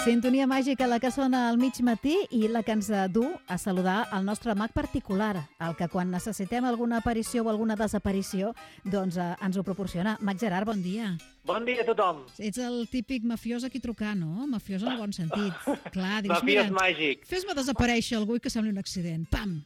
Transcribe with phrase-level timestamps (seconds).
[0.00, 4.06] Sintonia màgica, la que sona al mig matí i la que ens du a saludar
[4.16, 9.34] el nostre mag particular, el que quan necessitem alguna aparició o alguna desaparició, doncs eh,
[9.44, 10.16] ens ho proporciona.
[10.24, 11.10] Mag Gerard, bon dia.
[11.44, 12.24] Bon dia a tothom.
[12.38, 14.46] Ets el típic mafiós aquí trucar, no?
[14.48, 15.52] Mafiós en el bon sentit.
[15.94, 17.28] Clar, dius, Mafiós mira, màgic.
[17.28, 19.28] fes-me desaparèixer algú i que sembli un accident.
[19.28, 19.58] Pam!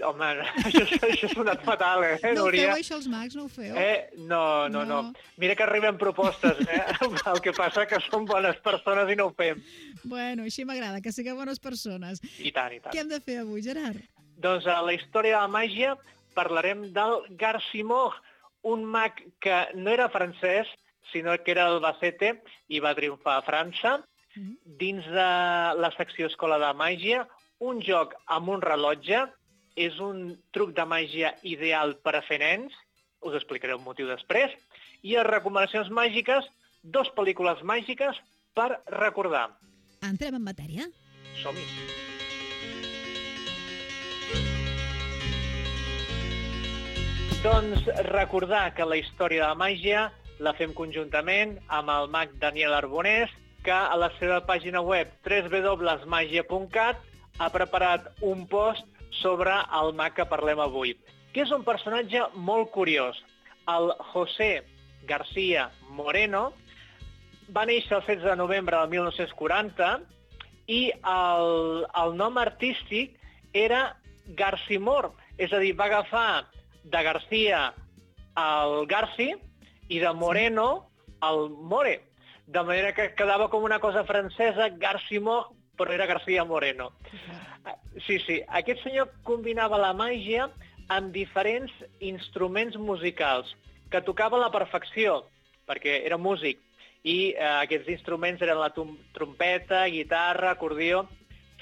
[0.00, 0.28] Home,
[0.66, 2.68] això, això ha sonat fatal, eh, No Núria?
[2.70, 3.36] feu, això, els mags?
[3.36, 3.74] No ho feu?
[3.76, 4.08] Eh?
[4.16, 5.12] No, no, no, No.
[5.36, 6.80] Mira que arriben propostes, eh?
[7.32, 9.60] El que passa que som bones persones i no ho fem.
[10.04, 12.22] Bueno, així m'agrada, que sigueu bones persones.
[12.38, 12.92] I tant, i tant.
[12.94, 14.00] Què hem de fer avui, Gerard?
[14.42, 15.96] Doncs a la història de la màgia
[16.34, 18.14] parlarem del Garcimor,
[18.62, 20.70] un mag que no era francès,
[21.12, 22.36] sinó que era d'Albacete
[22.72, 23.98] i va triomfar a França.
[24.34, 24.54] Mhm.
[24.80, 25.28] Dins de
[25.76, 27.26] la secció Escola de Màgia,
[27.60, 29.26] un joc amb un rellotge
[29.76, 32.74] és un truc de màgia ideal per a fer nens,
[33.22, 34.52] us explicaré el motiu després,
[35.02, 36.46] i a recomanacions màgiques,
[36.82, 38.18] dos pel·lícules màgiques
[38.54, 39.48] per recordar.
[40.02, 40.88] Entrem en matèria?
[41.42, 41.66] Som-hi!
[47.42, 50.02] Doncs recordar que la història de la màgia
[50.42, 53.30] la fem conjuntament amb el mag Daniel Arbonés,
[53.66, 57.02] que a la seva pàgina web www.magia.cat
[57.38, 58.86] ha preparat un post
[59.20, 60.94] sobre el mag que parlem avui,
[61.32, 63.18] que és un personatge molt curiós.
[63.68, 64.64] El José
[65.06, 66.50] García Moreno
[67.54, 69.90] va néixer el 16 de novembre del 1940
[70.72, 73.18] i el, el nom artístic
[73.52, 73.96] era
[74.38, 76.46] Garcimor, és a dir, va agafar
[76.84, 77.72] de García
[78.38, 79.32] el Garci
[79.88, 80.88] i de Moreno
[81.22, 82.00] el More,
[82.46, 86.92] de manera que quedava com una cosa francesa, Garcimor, però era García Moreno.
[88.06, 90.48] Sí, sí, aquest senyor combinava la màgia
[90.90, 93.52] amb diferents instruments musicals,
[93.90, 95.22] que tocava a la perfecció,
[95.68, 96.58] perquè era músic,
[97.02, 101.04] i eh, aquests instruments eren la trompeta, guitarra, acordió.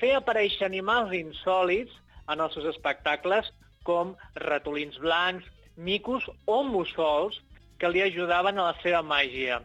[0.00, 1.92] Feia aparèixer animals insòlids
[2.30, 3.48] en els seus espectacles,
[3.84, 5.46] com ratolins blancs,
[5.76, 7.40] micos o mussols,
[7.80, 9.62] que li ajudaven a la seva màgia.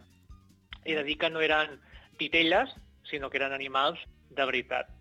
[0.86, 1.80] He de dir que no eren
[2.20, 2.72] titelles,
[3.10, 4.00] sinó que eren animals
[4.32, 4.95] de veritat.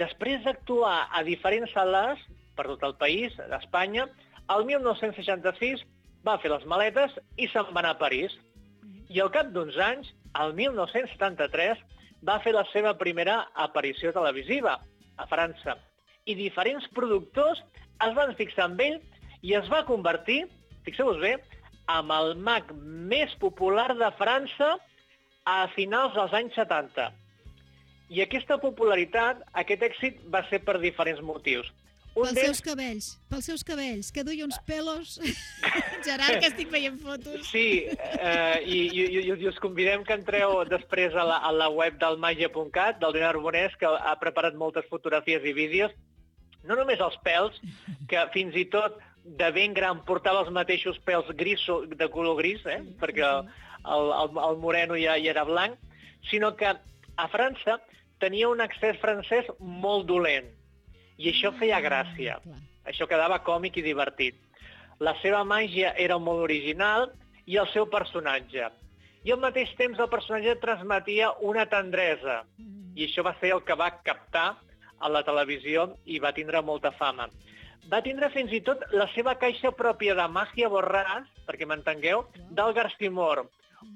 [0.00, 2.20] Després d'actuar a diferents sales
[2.56, 4.06] per tot el país, d'Espanya,
[4.54, 5.84] el 1966
[6.26, 8.34] va fer les maletes i se'n va anar a París.
[9.12, 10.08] I al cap d'uns anys,
[10.40, 11.80] el 1973,
[12.24, 14.78] va fer la seva primera aparició televisiva
[15.18, 15.76] a França.
[16.24, 17.60] I diferents productors
[18.06, 19.00] es van fixar en ell
[19.42, 20.44] i es va convertir,
[20.86, 21.36] fixeu-vos bé,
[21.90, 22.70] amb el mag
[23.12, 24.76] més popular de França
[25.44, 27.10] a finals dels anys 70.
[28.12, 31.70] I aquesta popularitat, aquest èxit, va ser per diferents motius.
[32.12, 35.14] Un Pels seus cabells, pels seus cabells, que duia uns pelos...
[36.06, 37.46] Gerard, que estic veient fotos.
[37.48, 41.70] sí, eh, i, i, i, i us convidem que entreu després a la, a la
[41.72, 45.94] web del magia.cat, del Leonard Arbonès, que ha preparat moltes fotografies i vídeos.
[46.68, 47.56] No només els pèls,
[48.10, 51.64] que fins i tot de ben gran portava els mateixos pèls gris,
[51.96, 52.82] de color gris, eh?
[53.00, 55.80] perquè el, el, el moreno ja, ja era blanc,
[56.28, 57.80] sinó que a França
[58.22, 60.48] tenia un accés francès molt dolent.
[61.18, 62.38] I això feia gràcia.
[62.88, 64.38] Això quedava còmic i divertit.
[65.02, 67.10] La seva màgia era molt original
[67.46, 68.70] i el seu personatge.
[69.22, 72.42] I al mateix temps el personatge transmetia una tendresa.
[72.94, 74.52] I això va ser el que va captar
[75.02, 77.28] a la televisió i va tindre molta fama.
[77.90, 82.74] Va tindre fins i tot la seva caixa pròpia de màgia borràs, perquè m'entengueu, del
[82.76, 83.46] Garcimor,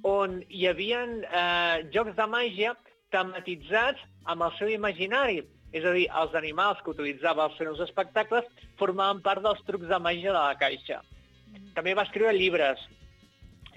[0.03, 2.75] on hi havia eh, jocs de màgia
[3.17, 5.43] tematitzats amb el seu imaginari.
[5.75, 8.47] És a dir, els animals que utilitzava als seus espectacles
[8.81, 11.03] formaven part dels trucs de màgia de la caixa.
[11.77, 12.81] També va escriure llibres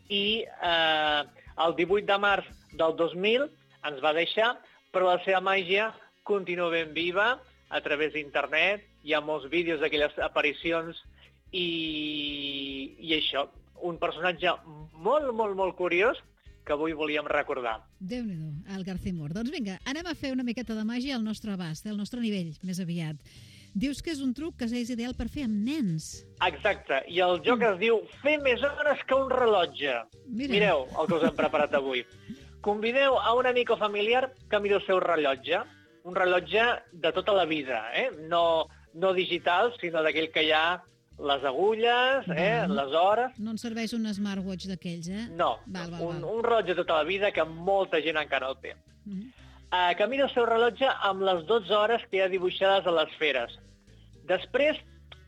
[0.09, 1.21] i eh,
[1.65, 2.47] el 18 de març
[2.79, 3.47] del 2000
[3.89, 4.53] ens va deixar,
[4.93, 5.89] però la seva màgia
[6.27, 7.29] continua ben viva
[7.69, 10.97] a través d'internet, hi ha molts vídeos d'aquelles aparicions
[11.51, 11.67] i,
[12.99, 13.45] i això,
[13.85, 14.55] un personatge
[14.93, 16.19] molt, molt, molt curiós
[16.65, 17.79] que avui volíem recordar.
[17.99, 19.33] Déu-n'hi-do, el Garcimor.
[19.33, 22.53] Doncs vinga, anem a fer una miqueta de màgia al nostre abast, al nostre nivell,
[22.63, 23.17] més aviat.
[23.79, 26.25] Dius que és un truc que és ideal per fer amb nens.
[26.45, 29.95] Exacte, i el joc es diu Fer més hores que un rellotge.
[30.27, 30.53] Mira.
[30.55, 32.03] Mireu el que us hem preparat avui.
[32.65, 35.61] Convideu a un amic o familiar que miri el seu rellotge,
[36.03, 38.09] un rellotge de tota la vida, eh?
[38.27, 40.81] no, no digital, sinó d'aquell que hi ha
[41.19, 42.65] les agulles, eh?
[42.67, 42.75] Mhm.
[42.75, 43.39] les hores...
[43.39, 45.25] No ens serveix un smartwatch d'aquells, eh?
[45.35, 46.37] No, Val, val, un, val.
[46.37, 48.75] un rellotge de tota la vida que molta gent encara el té.
[49.05, 49.33] Mhm.
[49.69, 52.93] Uh, que miri el seu rellotge amb les 12 hores que hi ha dibuixades a
[52.95, 53.51] les feres.
[54.25, 54.79] Després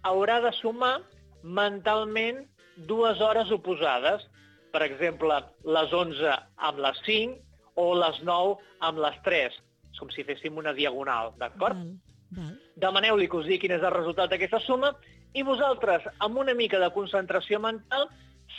[0.04, 0.96] haurà de sumar
[1.44, 2.48] mentalment
[2.90, 4.24] dues hores oposades.
[4.72, 5.36] Per exemple,
[5.68, 7.38] les 11 amb les 5
[7.76, 9.60] o les 9 amb les 3.
[9.92, 11.76] És com si féssim una diagonal, d'acord?
[11.78, 11.98] Val,
[12.38, 12.54] val.
[12.82, 14.94] Demaneu-li que us digui quin és el resultat d'aquesta suma
[15.34, 18.08] i vosaltres, amb una mica de concentració mental,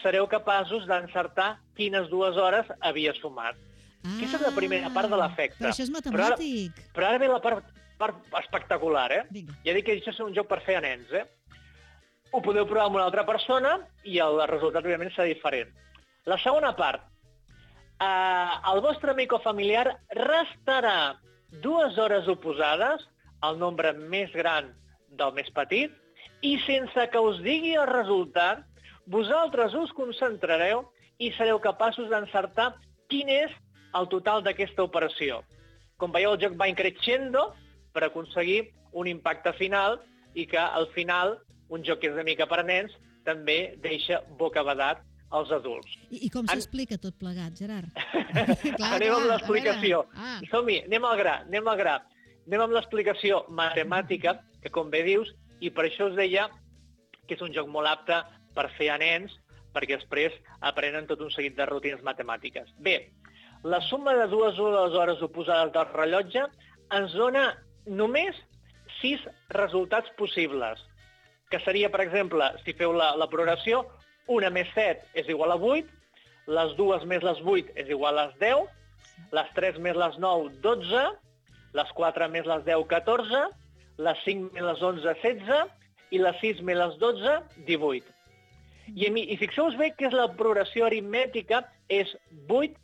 [0.02, 3.56] sereu capaços d'encertar quines dues hores havia sumat.
[4.02, 5.58] Ah, Aquesta és la primera part de l'efecte.
[5.60, 6.80] Però això és Però ara- matemàtic.
[6.94, 7.64] Però ara ve la part,
[7.98, 9.22] part espectacular, eh?
[9.30, 9.52] Vinga.
[9.64, 11.26] Ja dic que això és un joc per fer a nens, eh?
[12.32, 15.69] Ho podeu provar amb una altra persona i el resultat, òbviament, serà diferent.
[16.24, 17.02] La segona part.
[18.00, 19.84] Eh, el vostre amic o familiar
[20.16, 21.14] restarà
[21.62, 23.04] dues hores oposades
[23.42, 24.72] al nombre més gran
[25.10, 25.92] del més petit
[26.42, 28.64] i sense que us digui el resultat,
[29.06, 30.84] vosaltres us concentrareu
[31.19, 32.72] i sereu capaços d'encertar
[33.10, 33.50] quin és
[33.94, 35.42] el total d'aquesta operació.
[36.00, 37.52] Com veieu, el joc va increixendo
[37.92, 40.00] per aconseguir un impacte final
[40.34, 41.38] i que al final
[41.69, 42.92] un joc que és una mica per a nens
[43.24, 45.02] també deixa bocabadat
[45.32, 45.88] als adults.
[46.10, 47.88] I, i com En- s'explica tot plegat, Gerard?
[48.32, 50.02] anem amb clar, l'explicació.
[50.02, 50.24] a veure.
[50.26, 50.40] Ah.
[50.50, 51.94] Som-hi, anem al gra, anem al gra.
[52.46, 55.30] Anem amb l'explicació matemàtica, que com bé dius,
[55.62, 56.49] i per això us deia
[57.26, 58.19] que és un joc molt apte
[58.56, 59.32] per fer a nens,
[59.73, 60.35] perquè després
[60.69, 62.69] aprenen tot un seguit de rutines matemàtiques.
[62.82, 62.97] Bé,
[63.64, 66.44] la suma de dues hores oposades del rellotge
[66.99, 67.47] ens dona
[67.87, 68.37] només
[69.00, 69.23] sis
[69.55, 70.82] resultats possibles,
[71.50, 73.85] que seria, per exemple, si feu la, la progressió,
[74.32, 75.88] una més 7 és igual a 8,
[76.53, 78.69] les dues més les 8 és igual a les 10,
[79.38, 81.03] les 3 més les 9, 12,
[81.79, 83.43] les 4 més les 10, 14,
[83.99, 85.62] les 5 més les 11, 16,
[86.12, 87.37] i les 6 més les 12,
[87.69, 88.15] 18.
[88.93, 92.11] I, i fixeu-vos bé que és la progressió aritmètica, és
[92.49, 92.75] 8,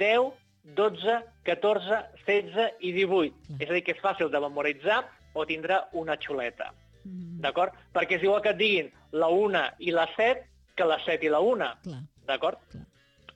[0.00, 0.30] 10,
[0.76, 1.16] 12,
[1.48, 3.34] 14, 16 i 18.
[3.48, 3.58] Clar.
[3.60, 5.02] És a dir, que és fàcil de memoritzar
[5.34, 6.70] o tindrà una xuleta.
[7.04, 7.74] Mm, D'acord?
[7.94, 10.46] Perquè és igual que et diguin la 1 i la 7
[10.76, 11.72] que la 7 i la 1.
[11.84, 12.04] clar.
[12.28, 12.78] D'acord?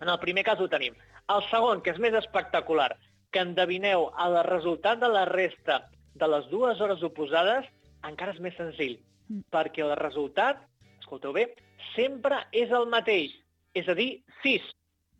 [0.00, 0.94] En el primer cas ho tenim.
[1.32, 2.92] El segon, que és més espectacular,
[3.32, 5.80] que endevineu el resultat de la resta
[6.14, 7.66] de les dues hores oposades,
[8.04, 9.40] encara és més senzill, Mm.
[9.50, 10.58] perquè el resultat,
[11.00, 11.54] escolteu bé,
[11.96, 13.32] sempre és el mateix,
[13.74, 14.62] és a dir, 6.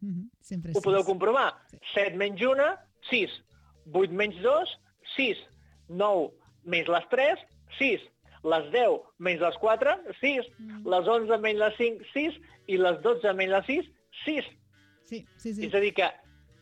[0.03, 1.07] Mhm, Sempre Ho podeu sis.
[1.09, 1.55] comprovar.
[1.71, 1.79] Sí.
[1.95, 2.77] 7 menys 1,
[3.11, 3.31] 6.
[3.93, 4.69] 8 menys 2,
[5.17, 5.39] 6.
[5.89, 6.31] 9
[6.65, 7.39] menys les 3,
[7.79, 8.01] 6.
[8.45, 10.45] Les 10 menys les 4, 6.
[10.59, 10.87] Mm.
[10.87, 12.35] Les 11 menys les 5, 6.
[12.67, 13.87] I les 12 menys les 6,
[14.27, 14.45] 6.
[15.07, 15.67] Sí, sí, sí.
[15.67, 16.11] És a dir que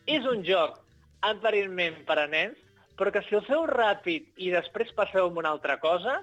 [0.07, 0.79] és un joc
[1.21, 2.57] aparentment per a nens,
[2.97, 6.19] però que si el feu ràpid i després passeu amb una altra cosa,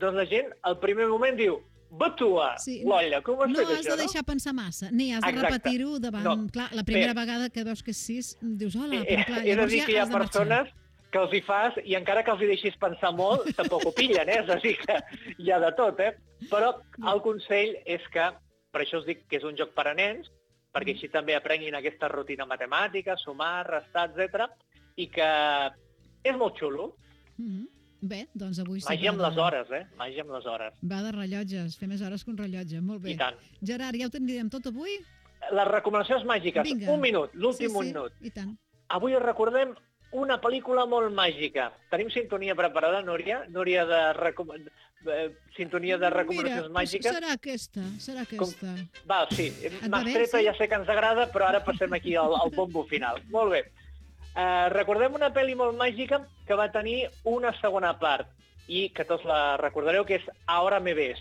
[0.00, 1.58] doncs la gent al primer moment diu
[1.96, 5.12] Batua, Sí, l'olla, com ho has no fet has això, de deixar pensar massa, ni
[5.14, 6.24] has de repetir-ho davant...
[6.26, 6.34] No.
[6.52, 7.20] Clar, la primera Bé.
[7.20, 9.80] vegada que veus que és sis, dius, hola, Eh, però clar, és a llavors dir,
[9.80, 10.72] ja que hi ha has de persones
[11.14, 14.28] que els hi fas i encara que els hi deixis pensar molt, tampoc ho pillen,
[14.28, 14.40] eh?
[14.42, 14.98] És a dir, que
[15.38, 16.12] hi ha de tot, eh?
[16.50, 16.74] Però
[17.14, 18.26] el consell és que,
[18.74, 20.26] per això us dic que és un joc per a nens,
[20.74, 24.50] perquè així també aprenguin aquesta rutina matemàtica, sumar, restar, etc
[24.96, 25.28] i que
[26.30, 26.94] és molt xulo.
[27.38, 27.66] Mhm.
[28.06, 29.86] Bé, doncs avui Màgia amb de- les hores, eh?
[29.98, 30.74] Màgia amb les hores.
[30.82, 32.80] Va de rellotges, fer més hores que un rellotge.
[32.80, 33.10] Molt bé.
[33.12, 33.36] I tant.
[33.62, 34.98] Gerard, ja ho tindríem tot avui?
[35.52, 36.62] Les recomanacions màgiques.
[36.62, 36.90] Vinga.
[36.92, 38.12] Un minut, l'últim sí, sí, minut.
[38.20, 38.56] I tant.
[38.88, 39.74] Avui recordem
[40.12, 41.72] una pel·lícula molt màgica.
[41.90, 43.44] Tenim sintonia preparada, Núria?
[43.48, 44.50] Núria de, recom...
[44.52, 47.12] eh, sintonia de recomanacions Mira, màgiques?
[47.12, 48.74] serà aquesta, serà aquesta.
[49.08, 49.50] Va, sí,
[49.88, 50.44] m'has sí?
[50.44, 53.22] ja sé que ens agrada, però ara passem aquí al, al bombo final.
[53.30, 53.64] Molt bé.
[54.36, 58.28] Uh, recordem una pel·li molt màgica que va tenir una segona part
[58.68, 61.18] i que tots la recordareu, que és Ahora me ves,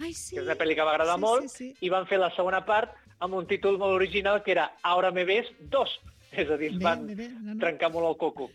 [0.00, 0.34] Ai, sí.
[0.34, 1.86] que és una pel·li que va agradar sí, molt, Sí, sí.
[1.86, 5.24] i van fer la segona part amb un títol molt original que era Ahora me
[5.24, 6.00] ves 2.
[6.32, 7.28] És a dir, es van bé, bé.
[7.28, 7.58] No, no.
[7.60, 8.46] trencar molt el coco.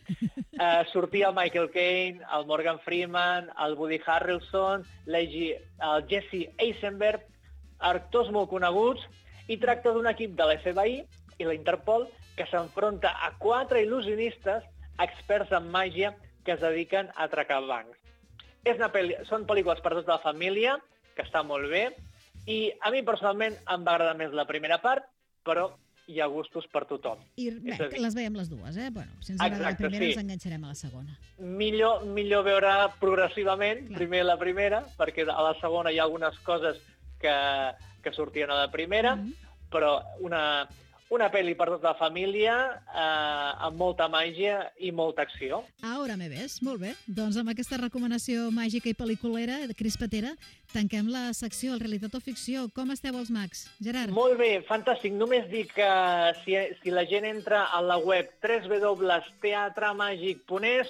[0.58, 7.22] Uh, sortia el Michael Caine, el Morgan Freeman, el Woody Harrelson, l'Egi- el Jesse Eisenberg,
[7.80, 9.06] actors molt coneguts,
[9.48, 11.04] i tracta d'un equip de l'FBI
[11.38, 14.64] i la Interpol que s'enfronta a quatre il·lusionistes
[15.02, 16.14] experts en màgia
[16.46, 17.98] que es dediquen a atracar bancs.
[18.64, 19.16] És una pel·li...
[19.28, 20.78] Són pel·lícules per tota la família,
[21.18, 21.90] que està molt bé,
[22.48, 25.04] i a mi personalment em va agradar més la primera part,
[25.44, 25.72] però
[26.08, 27.20] hi ha gustos per tothom.
[27.36, 28.88] I bé, dir- les veiem les dues, eh?
[28.96, 30.12] Bueno, si ens agrada la Exacte, primera, sí.
[30.14, 31.18] ens enganxarem a la segona.
[31.38, 33.98] millor, millor veure progressivament, Clar.
[34.00, 36.78] primer la primera, perquè a la segona hi ha algunes coses
[37.20, 37.36] que,
[38.04, 39.34] que sortien a la primera, Mhm.
[39.70, 40.68] però una,
[41.14, 45.64] una pel·li per tota la família, eh, amb molta màgia i molta acció.
[45.82, 46.96] Ahora me ves, molt bé.
[47.08, 50.36] Doncs amb aquesta recomanació màgica i pel·liculera de Cris Patera,
[50.74, 52.70] tanquem la secció el Realitat o Ficció.
[52.76, 53.70] Com esteu els mags?
[53.80, 54.12] Gerard?
[54.12, 55.14] Molt bé, fantàstic.
[55.16, 55.90] Només dic que
[56.44, 60.88] si, si la gent entra a la web www.teatremàgic.es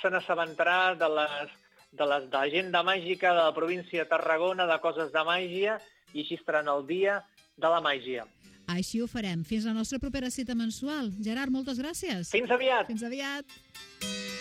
[0.00, 1.50] se n'assabentarà de les
[1.92, 5.76] de les d'agenda màgica de la província de Tarragona, de coses de màgia,
[6.14, 7.20] i així estaran al dia
[7.56, 8.24] de la màgia.
[8.70, 9.42] Així ho farem.
[9.44, 11.10] Fins la nostra propera cita mensual.
[11.20, 12.30] Gerard, moltes gràcies.
[12.32, 12.86] Fins aviat!
[12.86, 14.31] Fins aviat.